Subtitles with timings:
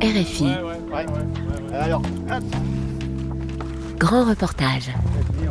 [0.00, 0.44] RFI.
[0.44, 1.06] Ouais, ouais, ouais,
[1.70, 1.76] ouais.
[1.76, 2.44] Alors, hop,
[3.98, 4.90] Grand reportage.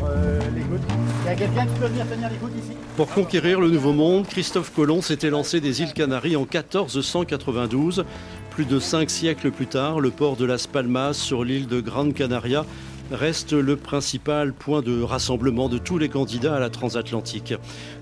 [0.06, 0.80] euh, les gouttes.
[1.26, 2.72] Il y a quelqu'un qui peut venir tenir les gouttes ici?
[2.96, 8.06] Pour conquérir le Nouveau Monde, Christophe Colomb s'était lancé des îles Canaries en 1492.
[8.52, 12.14] Plus de cinq siècles plus tard, le port de Las Palmas sur l'île de Grande
[12.14, 12.66] Canaria
[13.12, 17.54] reste le principal point de rassemblement de tous les candidats à la transatlantique.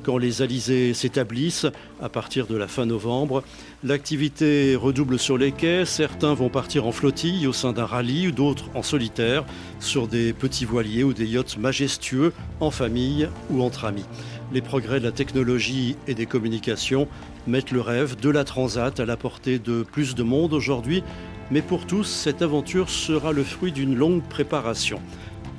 [0.03, 1.67] Quand les alizés s'établissent,
[2.01, 3.43] à partir de la fin novembre,
[3.83, 5.85] l'activité redouble sur les quais.
[5.85, 9.45] Certains vont partir en flottille au sein d'un rallye, d'autres en solitaire,
[9.79, 14.05] sur des petits voiliers ou des yachts majestueux, en famille ou entre amis.
[14.51, 17.07] Les progrès de la technologie et des communications
[17.47, 21.03] mettent le rêve de la transat à la portée de plus de monde aujourd'hui,
[21.51, 24.99] mais pour tous, cette aventure sera le fruit d'une longue préparation.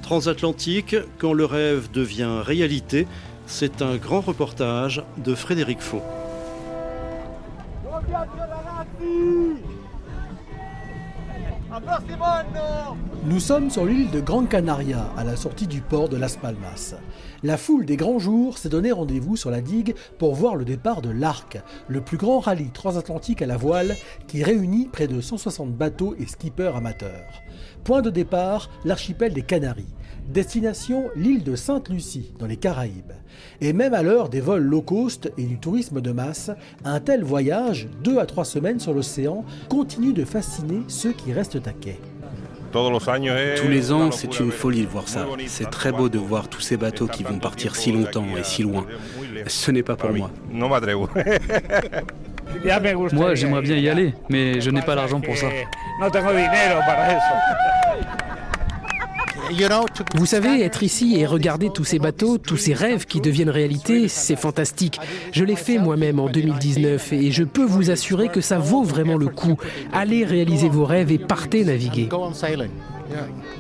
[0.03, 3.07] Transatlantique, quand le rêve devient réalité,
[3.47, 6.03] c'est un grand reportage de Frédéric Faux.
[13.25, 16.95] Nous sommes sur l'île de Gran Canaria, à la sortie du port de Las Palmas.
[17.43, 21.03] La foule des grands jours s'est donné rendez-vous sur la digue pour voir le départ
[21.03, 23.95] de l'Arc, le plus grand rallye transatlantique à la voile
[24.27, 27.43] qui réunit près de 160 bateaux et skippers amateurs.
[27.85, 29.95] Point de départ, l'archipel des Canaries.
[30.29, 33.13] Destination, l'île de Sainte-Lucie, dans les Caraïbes.
[33.61, 36.51] Et même à l'heure des vols low cost et du tourisme de masse,
[36.85, 41.67] un tel voyage, deux à trois semaines sur l'océan, continue de fasciner ceux qui restent
[41.67, 41.99] à quai.
[42.73, 45.27] Tous les ans, c'est une folie de voir ça.
[45.47, 48.63] C'est très beau de voir tous ces bateaux qui vont partir si longtemps et si
[48.63, 48.85] loin.
[49.47, 50.31] Ce n'est pas pour moi.
[53.13, 55.47] Moi, j'aimerais bien y aller, mais je n'ai pas l'argent pour ça.
[60.17, 64.09] Vous savez, être ici et regarder tous ces bateaux, tous ces rêves qui deviennent réalité,
[64.09, 64.99] c'est fantastique.
[65.33, 69.17] Je l'ai fait moi-même en 2019 et je peux vous assurer que ça vaut vraiment
[69.17, 69.57] le coup.
[69.93, 72.09] Allez réaliser vos rêves et partez naviguer.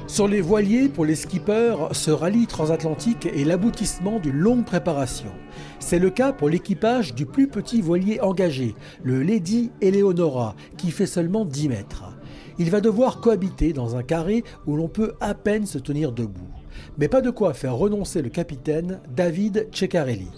[0.09, 5.31] Sur les voiliers, pour les skippers, ce rallye transatlantique est l'aboutissement d'une longue préparation.
[5.79, 11.07] C'est le cas pour l'équipage du plus petit voilier engagé, le Lady Eleonora, qui fait
[11.07, 12.16] seulement 10 mètres.
[12.59, 16.49] Il va devoir cohabiter dans un carré où l'on peut à peine se tenir debout.
[16.99, 20.29] Mais pas de quoi faire renoncer le capitaine David Ceccarelli.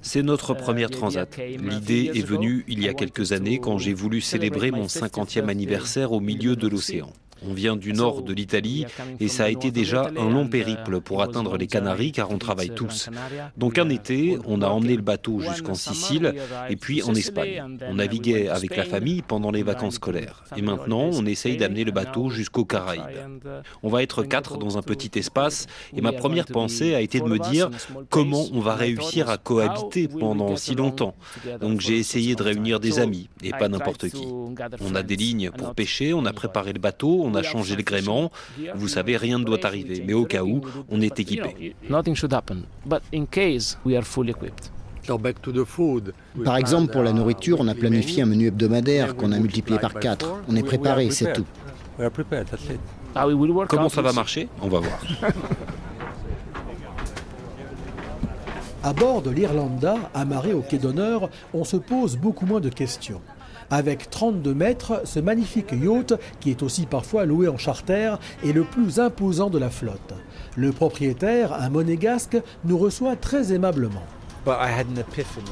[0.00, 1.36] C'est notre première transat.
[1.38, 6.12] L'idée est venue il y a quelques années quand j'ai voulu célébrer mon 50e anniversaire
[6.12, 7.12] au milieu de l'océan.
[7.46, 8.86] On vient du nord de l'Italie
[9.18, 12.70] et ça a été déjà un long périple pour atteindre les Canaries car on travaille
[12.70, 13.08] tous.
[13.56, 16.34] Donc un été, on a emmené le bateau jusqu'en Sicile
[16.68, 17.78] et puis en Espagne.
[17.88, 20.44] On naviguait avec la famille pendant les vacances scolaires.
[20.56, 23.02] Et maintenant, on essaye d'amener le bateau jusqu'aux Caraïbes.
[23.82, 27.26] On va être quatre dans un petit espace et ma première pensée a été de
[27.26, 27.70] me dire
[28.08, 31.14] comment on va réussir à cohabiter pendant si longtemps.
[31.60, 34.26] Donc j'ai essayé de réunir des amis et pas n'importe qui.
[34.80, 37.82] On a des lignes pour pêcher, on a préparé le bateau, on a changé le
[37.82, 38.30] gréement.
[38.74, 41.74] Vous savez, rien ne doit arriver, mais au cas où, on est équipé.
[46.44, 49.94] Par exemple, pour la nourriture, on a planifié un menu hebdomadaire qu'on a multiplié par
[49.94, 50.42] 4.
[50.48, 51.46] On est préparé, c'est tout.
[53.68, 54.48] Comment ça va marcher?
[54.62, 55.00] On va voir.
[58.82, 63.20] À bord de l'Irlanda, amarré au quai d'honneur, on se pose beaucoup moins de questions.
[63.70, 68.64] Avec 32 mètres, ce magnifique yacht, qui est aussi parfois loué en charter, est le
[68.64, 70.14] plus imposant de la flotte.
[70.56, 74.02] Le propriétaire, un monégasque, nous reçoit très aimablement.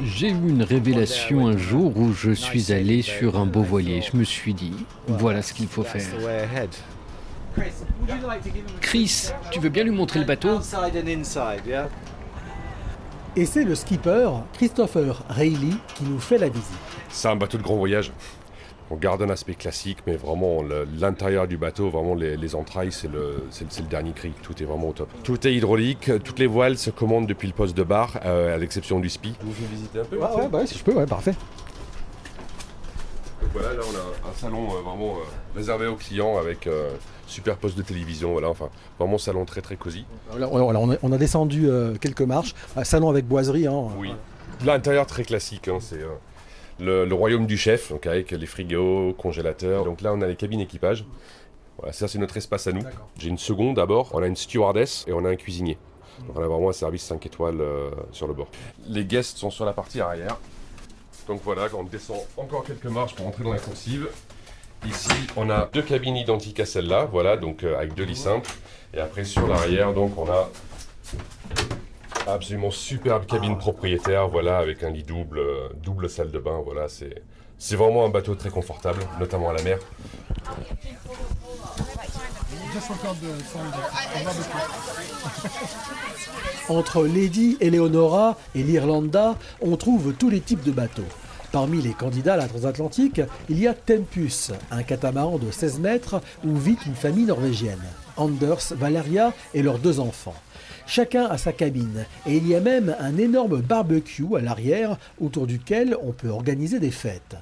[0.05, 4.03] J'ai eu une révélation un jour où je suis allé sur un beau voilier.
[4.03, 4.73] Je me suis dit,
[5.07, 6.03] voilà ce qu'il faut faire.
[8.81, 10.61] Chris, tu veux bien lui montrer le bateau?
[13.37, 16.65] Et c'est le skipper, Christopher Reilly, qui nous fait la visite.
[17.09, 18.13] C'est un bateau de grand voyage.
[18.91, 20.63] On garde un aspect classique, mais vraiment
[20.99, 23.43] l'intérieur du bateau, vraiment les, les entrailles, c'est le,
[23.89, 24.33] dernier cri.
[24.43, 25.11] Tout est vraiment au top.
[25.25, 28.59] Tout est hydraulique, toutes les voiles se commandent depuis le poste de bar, euh, à
[28.59, 29.35] l'exception du SPI.
[29.43, 31.35] Vous pouvez visiter un peu Ouais, ouais, bah, si je peux, ouais, parfait.
[33.49, 36.91] Donc voilà, là on a un salon euh, vraiment euh, réservé aux clients avec euh,
[37.27, 38.69] super poste de télévision, voilà, enfin
[38.99, 40.05] vraiment salon très très cosy.
[40.37, 41.67] Là, on, on a, on a descendu
[42.01, 43.67] quelques marches, un salon avec boiserie.
[43.67, 43.85] Hein.
[43.97, 44.13] Oui.
[44.67, 46.01] L'intérieur très classique, hein, c'est
[46.79, 49.85] le, le royaume du chef, donc avec les frigos, congélateurs.
[49.85, 51.07] Donc là on a les cabines équipage.
[51.79, 52.83] Voilà, ça c'est notre espace à nous.
[53.17, 55.79] J'ai une seconde d'abord, on a une stewardess et on a un cuisinier.
[56.27, 57.63] Donc on a vraiment un service 5 étoiles
[58.13, 58.49] sur le bord.
[58.89, 60.37] Les guests sont sur la partie arrière.
[61.29, 64.09] Donc voilà, on descend encore quelques marches pour entrer dans la coursive.
[64.87, 68.51] Ici, on a deux cabines identiques à celle-là, voilà, donc euh, avec deux lits simples.
[68.95, 70.49] Et après, sur l'arrière, donc, on a
[72.27, 76.87] Absolument superbe cabine propriétaire, voilà, avec un lit double, euh, double salle de bain, voilà,
[76.87, 79.79] c'est vraiment un bateau très confortable, notamment à la mer.
[86.69, 91.03] Entre Lady Eleonora et l'Irlanda, on trouve tous les types de bateaux.
[91.51, 96.21] Parmi les candidats à la transatlantique, il y a Tempus, un catamaran de 16 mètres
[96.45, 97.83] où vit une famille norvégienne.
[98.17, 100.35] Anders, Valeria et leurs deux enfants.
[100.89, 105.47] Chacun a sa cabine et il y a même un énorme barbecue à l'arrière autour
[105.47, 107.37] duquel on peut organiser des fêtes.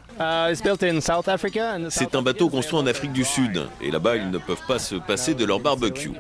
[1.90, 4.96] C'est un bateau construit en Afrique du Sud et là-bas ils ne peuvent pas se
[4.96, 6.10] passer de leur barbecue.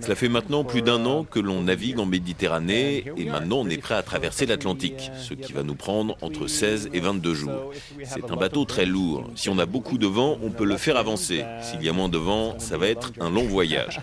[0.00, 3.76] Cela fait maintenant plus d'un an que l'on navigue en Méditerranée et maintenant on est
[3.76, 7.72] prêt à traverser l'Atlantique, ce qui va nous prendre entre 16 et 22 jours.
[8.04, 9.28] C'est un bateau très lourd.
[9.34, 11.44] Si on a beaucoup de vent, on peut le faire avancer.
[11.60, 14.00] S'il y a moins de vent, ça va être un long voyage.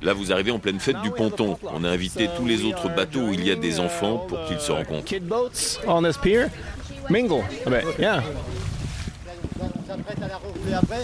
[0.00, 1.58] Là vous arrivez en pleine fête du ponton.
[1.74, 4.60] On a invité tous les autres bateaux où il y a des enfants pour qu'ils
[4.60, 5.04] se rencontrent.
[7.08, 7.42] Mingle.
[7.98, 8.22] Yeah.
[9.86, 11.00] Ça prête à la refouler après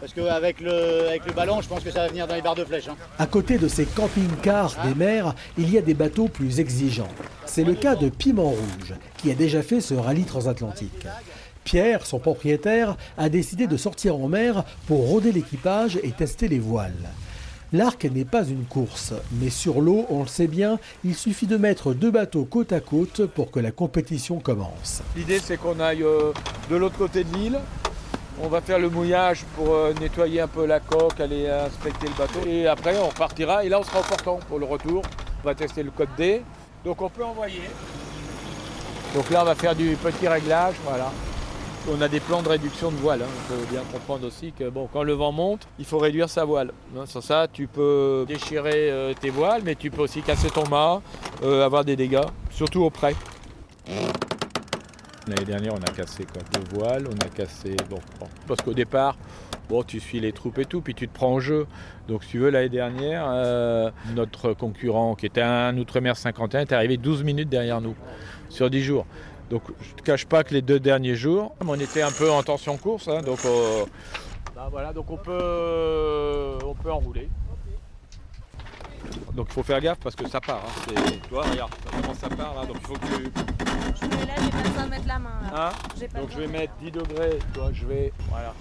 [0.00, 2.54] Parce qu'avec le, avec le ballon, je pense que ça va venir dans les barres
[2.54, 2.86] de flèche.
[2.88, 2.96] Hein.
[3.18, 7.08] À côté de ces camping-cars des mers, il y a des bateaux plus exigeants.
[7.46, 11.06] C'est le cas de Piment Rouge, qui a déjà fait ce rallye transatlantique.
[11.64, 16.58] Pierre, son propriétaire, a décidé de sortir en mer pour rôder l'équipage et tester les
[16.60, 17.10] voiles.
[17.72, 21.56] L'arc n'est pas une course, mais sur l'eau, on le sait bien, il suffit de
[21.56, 25.02] mettre deux bateaux côte à côte pour que la compétition commence.
[25.16, 26.32] L'idée c'est qu'on aille euh,
[26.68, 27.58] de l'autre côté de l'île,
[28.42, 32.14] on va faire le mouillage pour euh, nettoyer un peu la coque, aller inspecter le
[32.14, 32.40] bateau.
[32.46, 35.02] Et après, on partira et là, on sera au portant pour le retour.
[35.42, 36.42] On va tester le code D.
[36.84, 37.62] Donc, on peut envoyer.
[39.14, 40.74] Donc là, on va faire du petit réglage.
[40.84, 41.10] Voilà.
[41.90, 43.22] On a des plans de réduction de voile.
[43.22, 43.26] Hein.
[43.50, 46.44] Il faut bien comprendre aussi que bon, quand le vent monte, il faut réduire sa
[46.44, 46.70] voile.
[46.96, 50.68] Hein, sans ça, tu peux déchirer euh, tes voiles, mais tu peux aussi casser ton
[50.68, 51.02] mât,
[51.42, 52.20] euh, avoir des dégâts,
[52.50, 53.16] surtout au près.
[55.26, 57.74] L'année dernière, on a cassé quoi, deux voiles, on a cassé.
[57.90, 57.98] Bon,
[58.46, 59.16] parce qu'au départ,
[59.68, 61.66] bon, tu suis les troupes et tout, puis tu te prends en jeu.
[62.06, 66.72] Donc, si tu veux, l'année dernière, euh, notre concurrent, qui était un Outre-mer 51, est
[66.72, 67.96] arrivé 12 minutes derrière nous
[68.48, 69.06] sur 10 jours.
[69.52, 72.30] Donc je ne te cache pas que les deux derniers jours, on était un peu
[72.30, 73.84] en tension course, hein, donc, euh,
[74.56, 77.28] bah, voilà, donc on peut, on peut enrouler.
[79.34, 80.62] Donc il faut faire gaffe parce que ça part.
[80.64, 81.02] Hein.
[81.28, 84.26] Toi, regarde, comment ça part là, donc il faut que tu.
[84.26, 85.40] là, j'ai pas besoin de mettre la main.
[85.54, 85.70] Hein
[86.18, 88.10] donc je vais mettre 10 degrés, toi, je vais.
[88.30, 88.54] Voilà.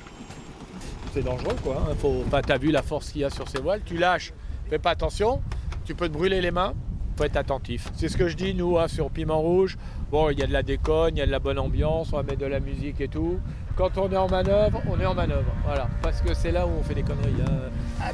[1.13, 1.85] C'est dangereux quoi.
[1.87, 1.95] Hein.
[2.01, 2.21] Faut...
[2.27, 4.33] Enfin, t'as vu la force qu'il y a sur ces voiles, tu lâches,
[4.69, 5.41] fais pas attention,
[5.85, 6.73] tu peux te brûler les mains,
[7.17, 7.89] faut être attentif.
[7.95, 9.77] C'est ce que je dis nous sur Piment Rouge.
[10.11, 12.17] Bon, il y a de la déconne, il y a de la bonne ambiance, on
[12.17, 13.39] va mettre de la musique et tout.
[13.77, 15.51] Quand on est en manœuvre, on est en manœuvre.
[15.65, 17.41] Voilà, parce que c'est là où on fait des conneries.
[17.47, 18.11] Hein.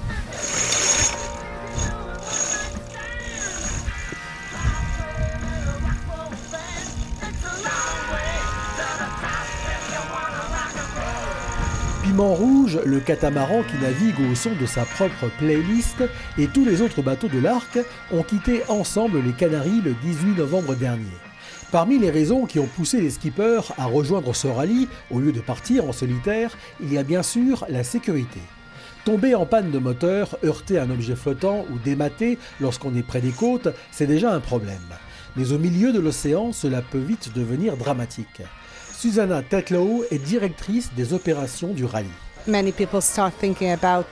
[12.18, 16.04] Le catamaran qui navigue au son de sa propre playlist,
[16.40, 17.78] et tous les autres bateaux de l'arc
[18.12, 21.04] ont quitté ensemble les Canaries le 18 novembre dernier.
[21.72, 25.42] Parmi les raisons qui ont poussé les skippers à rejoindre ce rallye au lieu de
[25.42, 28.40] partir en solitaire, il y a bien sûr la sécurité.
[29.06, 33.30] Tomber en panne de moteur, heurter un objet flottant ou démater lorsqu'on est près des
[33.30, 34.90] côtes, c'est déjà un problème.
[35.36, 38.42] Mais au milieu de l'océan, cela peut vite devenir dramatique.
[39.00, 42.08] Susanna Tetlow est directrice des opérations du rallye.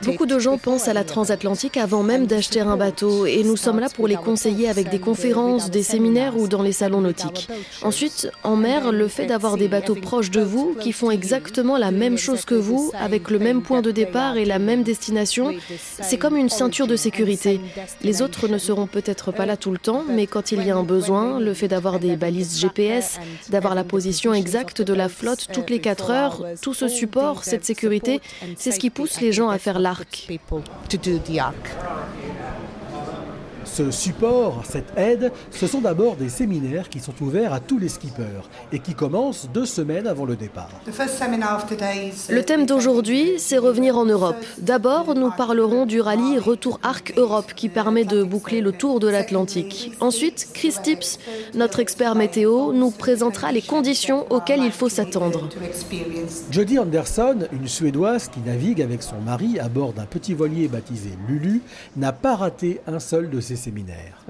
[0.04, 3.25] Beaucoup de gens pensent à la transatlantique avant même d'acheter un bateau.
[3.25, 6.72] Et nous sommes là pour les conseiller avec des conférences, des séminaires ou dans les
[6.72, 7.48] salons nautiques.
[7.82, 11.92] Ensuite, en mer, le fait d'avoir des bateaux proches de vous qui font exactement la
[11.92, 15.54] même chose que vous, avec le même point de départ et la même destination,
[16.01, 17.62] c'est comme une ceinture de sécurité.
[18.01, 20.75] Les autres ne seront peut-être pas là tout le temps, mais quand il y a
[20.75, 25.48] un besoin, le fait d'avoir des balises GPS, d'avoir la position exacte de la flotte
[25.54, 28.22] toutes les 4 heures, tout ce support, cette sécurité,
[28.58, 30.27] c'est ce qui pousse les gens à faire l'arc.
[33.66, 37.90] Ce support, cette aide, ce sont d'abord des séminaires qui sont ouverts à tous les
[37.90, 40.70] skippers et qui commencent deux semaines avant le départ.
[42.30, 44.38] Le thème d'aujourd'hui, c'est revenir en Europe.
[44.60, 49.08] D'abord, nous parlerons du rallye Retour Arc Europe qui permet de boucler le tour de
[49.08, 49.92] l'Atlantique.
[50.00, 51.20] Ensuite, Chris Tips,
[51.54, 55.50] notre expert météo, nous présentera les conditions auxquelles il faut s'attendre.
[56.52, 61.10] Jodie Anderson, une Suédoise qui navigue avec son mari à bord d'un petit voilier baptisé
[61.28, 61.62] Lulu,
[61.98, 64.24] n'a pas raté un seul de ces ces séminaires.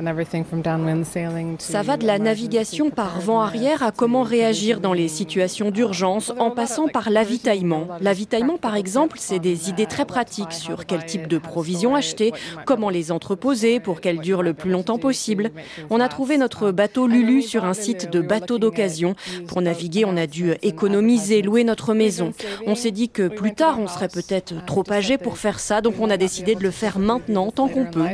[1.60, 6.32] Ça va de la navigation par vent arrière à comment réagir dans les situations d'urgence
[6.38, 7.88] en passant par l'avitaillement.
[8.02, 12.34] L'avitaillement, par exemple, c'est des idées très pratiques sur quel type de provisions acheter,
[12.66, 15.52] comment les entreposer pour qu'elles durent le plus longtemps possible.
[15.90, 19.16] On a trouvé notre bateau Lulu sur un site de bateaux d'occasion.
[19.48, 22.34] Pour naviguer, on a dû économiser, louer notre maison.
[22.66, 25.96] On s'est dit que plus tard, on serait peut-être trop âgé pour faire ça, donc
[26.00, 28.06] on a décidé de le faire maintenant tant qu'on peut.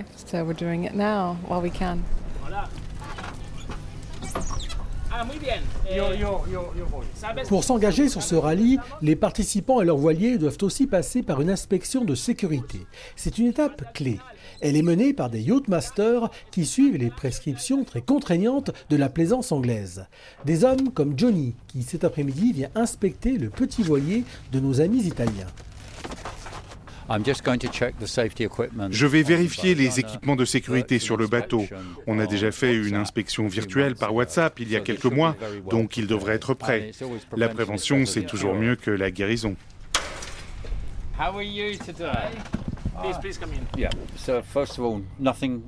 [7.48, 11.50] Pour s'engager sur ce rallye, les participants et leurs voiliers doivent aussi passer par une
[11.50, 12.86] inspection de sécurité.
[13.16, 14.20] C'est une étape clé.
[14.62, 19.52] Elle est menée par des yachtmasters qui suivent les prescriptions très contraignantes de la plaisance
[19.52, 20.06] anglaise.
[20.46, 25.04] Des hommes comme Johnny, qui cet après-midi vient inspecter le petit voilier de nos amis
[25.06, 25.48] italiens.
[28.90, 31.66] Je vais vérifier les équipements de sécurité sur le bateau.
[32.08, 35.36] On a déjà fait une inspection virtuelle par WhatsApp il y a quelques mois,
[35.70, 36.92] donc il devrait être prêt.
[37.36, 39.56] La prévention, c'est toujours mieux que la guérison.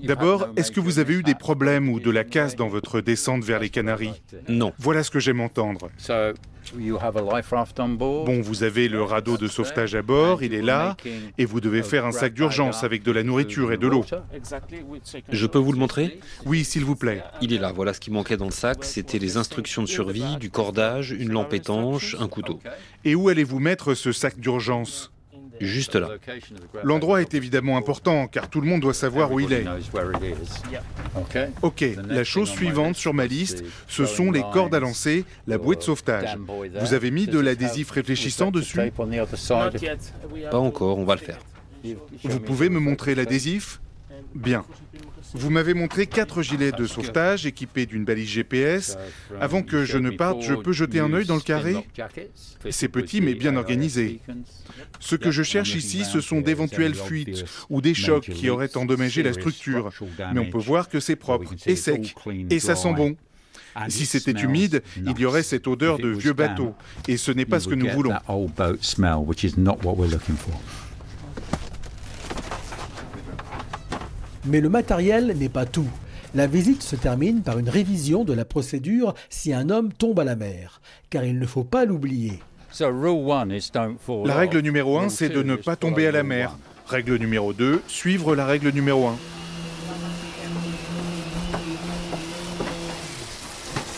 [0.03, 3.43] D'abord, est-ce que vous avez eu des problèmes ou de la casse dans votre descente
[3.43, 4.73] vers les Canaries Non.
[4.79, 5.89] Voilà ce que j'aime entendre.
[8.25, 10.95] Bon, vous avez le radeau de sauvetage à bord, il est là,
[11.37, 14.05] et vous devez faire un sac d'urgence avec de la nourriture et de l'eau.
[15.29, 16.19] Je peux vous le montrer?
[16.45, 17.21] Oui, s'il vous plaît.
[17.41, 20.37] Il est là, voilà ce qui manquait dans le sac, c'était les instructions de survie,
[20.39, 22.59] du cordage, une lampe étanche, un couteau.
[23.03, 25.12] Et où allez-vous mettre ce sac d'urgence?
[25.63, 26.09] Juste là.
[26.83, 29.65] L'endroit est évidemment important car tout le monde doit savoir où il est.
[31.61, 35.75] Ok, la chose suivante sur ma liste, ce sont les cordes à lancer, la bouée
[35.75, 36.37] de sauvetage.
[36.79, 38.79] Vous avez mis de l'adhésif réfléchissant dessus
[40.51, 41.39] Pas encore, on va le faire.
[42.23, 43.79] Vous pouvez me montrer l'adhésif
[44.35, 44.65] Bien.
[45.33, 48.97] Vous m'avez montré quatre gilets de sauvetage équipés d'une balise GPS.
[49.39, 51.75] Avant que je ne parte, je peux jeter un œil dans le carré
[52.69, 54.19] C'est petit mais bien organisé.
[54.99, 59.23] Ce que je cherche ici, ce sont d'éventuelles fuites ou des chocs qui auraient endommagé
[59.23, 59.89] la structure.
[60.33, 62.15] Mais on peut voir que c'est propre et sec
[62.49, 63.15] et ça sent bon.
[63.89, 66.75] Si c'était humide, il y aurait cette odeur de vieux bateau.
[67.07, 68.13] Et ce n'est pas ce que nous voulons.
[74.45, 75.87] Mais le matériel n'est pas tout.
[76.35, 80.23] La visite se termine par une révision de la procédure si un homme tombe à
[80.23, 82.39] la mer, car il ne faut pas l'oublier.
[82.79, 86.57] La règle numéro 1, c'est de ne pas tomber à la mer.
[86.87, 89.15] Règle numéro 2, suivre la règle numéro 1.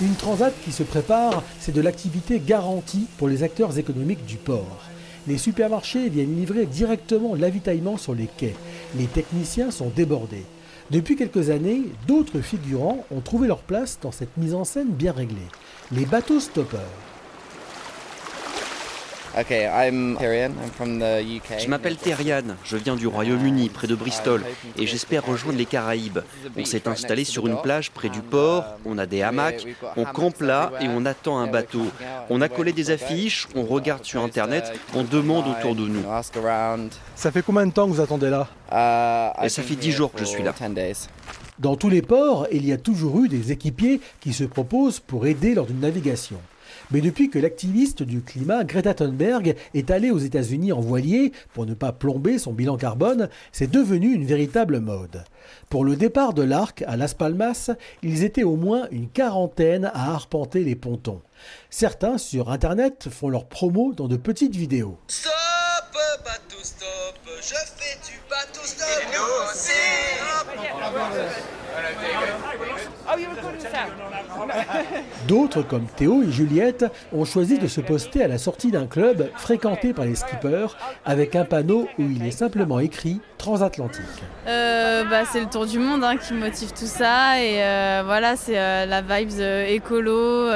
[0.01, 4.83] Une transat qui se prépare, c'est de l'activité garantie pour les acteurs économiques du port.
[5.27, 8.55] Les supermarchés viennent livrer directement l'avitaillement sur les quais.
[8.95, 10.45] Les techniciens sont débordés.
[10.91, 15.13] Depuis quelques années, d'autres figurants ont trouvé leur place dans cette mise en scène bien
[15.13, 15.37] réglée.
[15.91, 16.81] Les bateaux stoppeurs.
[19.35, 24.41] Je m'appelle Terrian, je viens du Royaume-Uni, près de Bristol,
[24.77, 26.19] et j'espère rejoindre les Caraïbes.
[26.57, 30.41] On s'est installé sur une plage près du port, on a des hamacs, on campe
[30.41, 31.85] là et on attend un bateau.
[32.29, 36.03] On a collé des affiches, on regarde sur Internet, on demande autour de nous.
[37.15, 38.47] Ça fait combien de temps que vous attendez là?
[39.43, 40.53] Et ça fait dix jours que je suis là.
[41.59, 45.25] Dans tous les ports, il y a toujours eu des équipiers qui se proposent pour
[45.25, 46.37] aider lors d'une navigation.
[46.91, 51.65] Mais depuis que l'activiste du climat Greta Thunberg est allée aux États-Unis en voilier pour
[51.65, 55.23] ne pas plomber son bilan carbone, c'est devenu une véritable mode.
[55.69, 57.71] Pour le départ de l'arc à Las Palmas,
[58.03, 61.21] ils étaient au moins une quarantaine à arpenter les pontons.
[61.69, 64.97] Certains sur Internet font leur promo dans de petites vidéos.
[65.07, 65.31] Stop,
[66.23, 68.85] bateau, stop, je fais du bateau, stop.
[75.27, 79.29] D'autres, comme Théo et Juliette, ont choisi de se poster à la sortie d'un club
[79.35, 84.03] fréquenté par les skippers avec un panneau où il est simplement écrit Transatlantique.
[84.47, 88.35] Euh, bah, c'est le tour du monde hein, qui motive tout ça et euh, voilà,
[88.35, 90.49] c'est euh, la vibes écolo.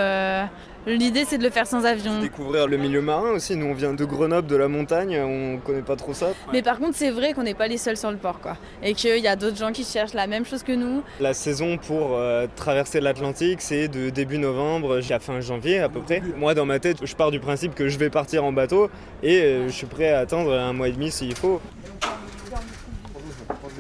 [0.90, 2.20] L'idée c'est de le faire sans avion.
[2.20, 5.84] Découvrir le milieu marin aussi, nous on vient de Grenoble, de la montagne, on connaît
[5.84, 6.30] pas trop ça.
[6.52, 8.58] Mais par contre c'est vrai qu'on n'est pas les seuls sur le port quoi.
[8.82, 11.04] Et qu'il y a d'autres gens qui cherchent la même chose que nous.
[11.20, 12.20] La saison pour
[12.56, 16.24] traverser l'Atlantique c'est de début novembre jusqu'à fin janvier à peu près.
[16.38, 18.90] Moi dans ma tête je pars du principe que je vais partir en bateau
[19.22, 21.62] et je suis prêt à attendre un mois et demi s'il faut.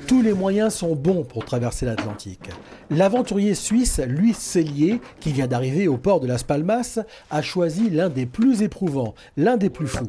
[0.09, 2.49] Tous les moyens sont bons pour traverser l'Atlantique.
[2.89, 6.97] L'aventurier suisse Luis Cellier, qui vient d'arriver au port de Las Palmas,
[7.29, 10.07] a choisi l'un des plus éprouvants, l'un des plus fous.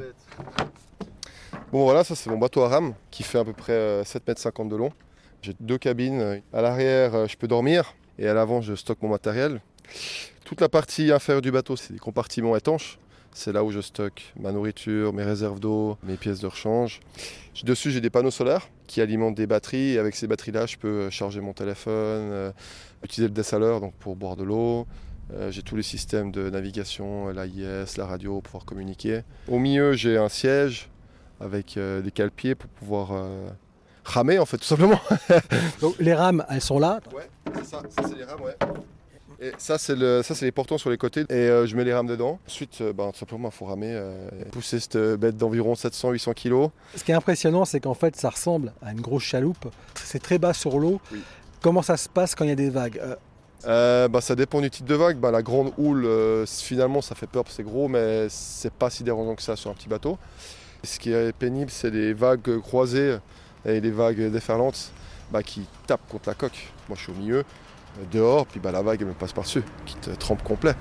[1.71, 4.69] Bon voilà, ça c'est mon bateau à rame qui fait à peu près 7,50 m
[4.71, 4.91] de long.
[5.43, 6.41] J'ai deux cabines.
[6.55, 9.61] À l'arrière, je peux dormir et à l'avant, je stocke mon matériel.
[10.47, 12.99] Toute la partie inférieure du bateau, c'est des compartiments étanches.
[13.33, 17.01] C'est là où je stocke ma nourriture, mes réserves d'eau, mes pièces de rechange.
[17.63, 19.93] Dessus, j'ai des panneaux solaires qui alimentent des batteries.
[19.93, 22.53] Et avec ces batteries-là, je peux charger mon téléphone, euh,
[23.05, 24.87] utiliser le dessaleur donc pour boire de l'eau.
[25.33, 29.23] Euh, j'ai tous les systèmes de navigation, l'AIS, la radio pour pouvoir communiquer.
[29.49, 30.89] Au milieu, j'ai un siège
[31.39, 33.13] avec euh, des cale-pieds pour pouvoir
[34.05, 35.01] ramer, en fait, tout simplement.
[35.81, 38.57] donc les rames, elles sont là Ouais, c'est ça, ça c'est les rames, ouais.
[39.43, 41.23] Et ça, c'est le, ça, c'est les portants sur les côtés.
[41.31, 42.39] Et euh, je mets les rames dedans.
[42.47, 46.71] Ensuite, euh, bah, tout simplement, il faut ramer, euh, pousser cette bête d'environ 700-800 kg.
[46.95, 49.67] Ce qui est impressionnant, c'est qu'en fait, ça ressemble à une grosse chaloupe.
[49.95, 51.01] C'est très bas sur l'eau.
[51.63, 53.01] Comment ça se passe quand il y a des vagues
[53.63, 55.19] bah, ça dépend du type de vague.
[55.19, 56.07] Bah, la grande houle,
[56.47, 59.57] finalement, ça fait peur parce que c'est gros, mais c'est pas si dérangeant que ça
[59.57, 60.19] sur un petit bateau.
[60.83, 63.19] Ce qui est pénible, c'est les vagues croisées
[63.67, 64.93] et les vagues déferlantes
[65.31, 66.73] bah, qui tapent contre la coque.
[66.89, 67.45] Moi, je suis au milieu
[68.11, 70.75] dehors, puis bah, la vague me passe par-dessus, qui te trempe complet.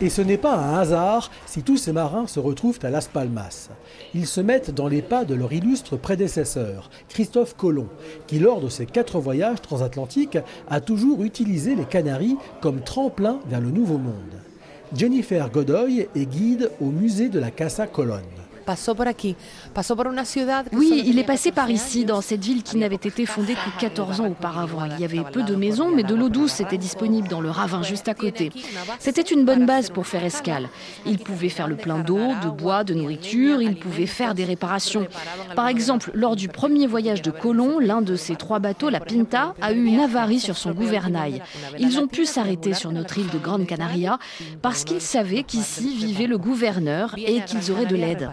[0.00, 3.68] Et ce n'est pas un hasard si tous ces marins se retrouvent à Las Palmas.
[4.14, 7.88] Ils se mettent dans les pas de leur illustre prédécesseur, Christophe Colomb,
[8.28, 13.60] qui lors de ses quatre voyages transatlantiques a toujours utilisé les Canaries comme tremplin vers
[13.60, 14.40] le Nouveau Monde.
[14.94, 18.37] Jennifer Godoy est guide au musée de la Casa Colón.
[20.72, 24.20] Oui, il est passé par ici, dans cette ville qui n'avait été fondée que 14
[24.20, 24.84] ans auparavant.
[24.84, 27.82] Il y avait peu de maisons, mais de l'eau douce était disponible dans le ravin
[27.82, 28.50] juste à côté.
[28.98, 30.68] C'était une bonne base pour faire escale.
[31.06, 35.06] Il pouvait faire le plein d'eau, de bois, de nourriture, il pouvait faire des réparations.
[35.54, 39.54] Par exemple, lors du premier voyage de Colomb, l'un de ces trois bateaux, la Pinta,
[39.60, 41.42] a eu une avarie sur son gouvernail.
[41.78, 44.18] Ils ont pu s'arrêter sur notre île de Grande Canaria
[44.62, 48.30] parce qu'ils savaient qu'ici vivait le gouverneur et qu'ils auraient de l'aide.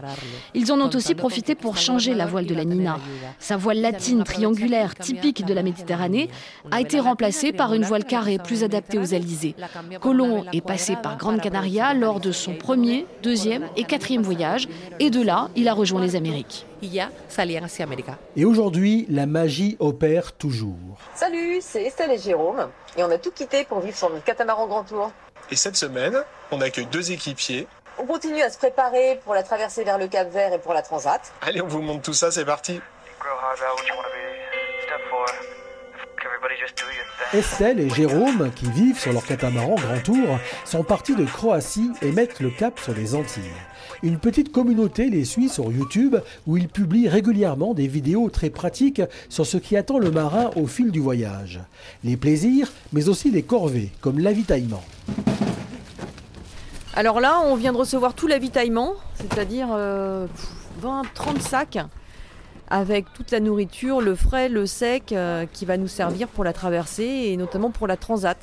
[0.54, 3.00] Ils en ont aussi profité pour changer la voile de la Nina.
[3.40, 6.30] Sa voile latine triangulaire typique de la Méditerranée
[6.72, 9.56] a été remplacée par une voile carrée plus adaptée aux alizés.
[10.02, 14.68] Colomb est passé par Grande Canaria lors de son premier, deuxième et quatrième voyage
[15.00, 16.66] et de là, il a rejoint les Amériques.
[18.36, 20.76] Et aujourd'hui, la magie opère toujours.
[21.16, 22.68] Salut, c'est Estelle et Jérôme
[22.98, 25.12] et on a tout quitté pour vivre sur notre catamaran Grand Tour.
[25.52, 26.16] Et cette semaine,
[26.52, 27.68] on accueille deux équipiers
[28.00, 30.82] on continue à se préparer pour la traversée vers le Cap Vert et pour la
[30.82, 31.22] Transat.
[31.42, 32.80] Allez, on vous montre tout ça, c'est parti.
[37.34, 42.12] Estelle et Jérôme, qui vivent sur leur catamaran Grand Tour, sont partis de Croatie et
[42.12, 43.44] mettent le cap sur les Antilles.
[44.04, 49.02] Une petite communauté les suit sur YouTube où ils publient régulièrement des vidéos très pratiques
[49.30, 51.60] sur ce qui attend le marin au fil du voyage.
[52.04, 54.84] Les plaisirs, mais aussi les corvées, comme l'avitaillement.
[56.98, 60.24] Alors là, on vient de recevoir tout l'avitaillement, c'est-à-dire 20-30 euh,
[61.42, 61.78] sacs
[62.70, 66.54] avec toute la nourriture, le frais, le sec, euh, qui va nous servir pour la
[66.54, 68.38] traversée et notamment pour la transat.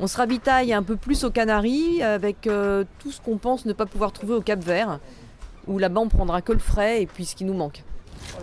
[0.00, 3.72] On se ravitaille un peu plus aux Canaries avec euh, tout ce qu'on pense ne
[3.72, 4.98] pas pouvoir trouver au Cap Vert,
[5.68, 7.84] où là-bas on prendra que le frais et puis ce qui nous manque.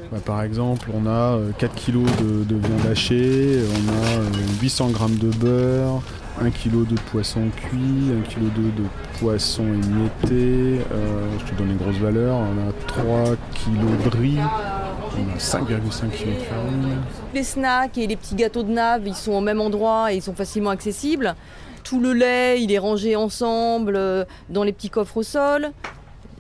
[0.10, 5.16] Bah, par exemple, on a 4 kg de, de, viande hachée, on a 800 g
[5.18, 6.02] de beurre,
[6.42, 8.84] 1 kg de poisson cuit, 1 kg de,
[9.20, 14.38] poisson émietté, euh, je te donne les grosses valeurs, on a 3 kg de riz,
[14.40, 16.96] on a 5,5 kg de farine.
[17.34, 20.22] Les snacks et les petits gâteaux de nave, ils sont au même endroit et ils
[20.22, 21.36] sont facilement accessibles.
[21.84, 25.72] Tout le lait, il est rangé ensemble euh, dans les petits coffres au sol.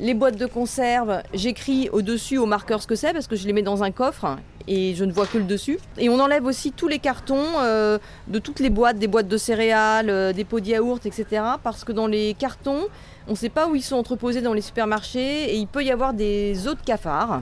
[0.01, 3.51] Les boîtes de conserve, j'écris au-dessus au marqueur ce que c'est parce que je les
[3.51, 5.77] mets dans un coffre et je ne vois que le dessus.
[5.97, 7.97] Et on enlève aussi tous les cartons euh,
[8.29, 11.43] de toutes les boîtes, des boîtes de céréales, euh, des pots de yaourt, etc.
[11.61, 12.87] Parce que dans les cartons,
[13.27, 15.91] on ne sait pas où ils sont entreposés dans les supermarchés et il peut y
[15.91, 17.41] avoir des œufs de cafards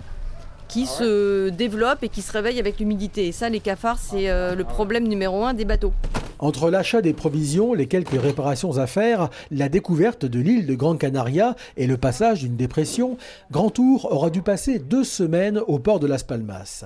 [0.68, 3.28] qui ah se développent et qui se réveillent avec l'humidité.
[3.28, 5.94] Et ça, les cafards, c'est euh, le problème numéro un des bateaux.
[6.40, 10.96] Entre l'achat des provisions, les quelques réparations à faire, la découverte de l'île de Gran
[10.96, 13.18] Canaria et le passage d'une dépression,
[13.50, 16.86] Grand Tour aura dû passer deux semaines au port de Las Palmas.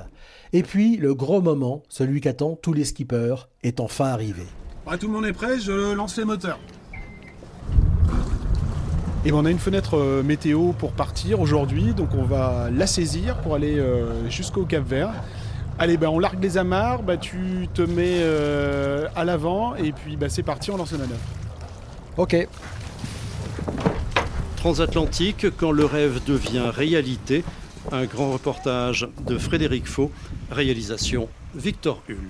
[0.54, 4.44] Et puis, le gros moment, celui qu'attendent tous les skippers, est enfin arrivé.
[5.00, 6.60] tout le monde est prêt, je lance les moteurs.
[9.24, 12.88] Et ben, on a une fenêtre euh, météo pour partir aujourd'hui, donc on va la
[12.88, 15.12] saisir pour aller euh, jusqu'au Cap Vert.
[15.78, 20.18] Allez, ben, on largue les amarres, bah, tu te mets euh, à l'avant et puis
[20.18, 21.20] bah, c'est parti, on lance la manœuvre.
[22.18, 22.48] Ok.
[24.56, 27.44] Transatlantique, quand le rêve devient réalité,
[27.92, 30.12] un grand reportage de Frédéric Faux,
[30.50, 32.30] réalisation Victor Hull.